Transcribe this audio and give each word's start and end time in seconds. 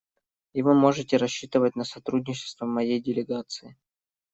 И 0.53 0.63
вы 0.63 0.73
можете 0.73 1.17
рассчитывать 1.17 1.75
на 1.75 1.83
сотрудничество 1.83 2.65
моей 2.65 2.99
делегации. 2.99 3.77